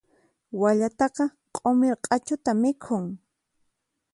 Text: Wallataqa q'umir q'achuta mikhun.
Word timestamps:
Wallataqa 0.61 1.23
q'umir 1.55 1.95
q'achuta 2.03 2.51
mikhun. 2.61 3.05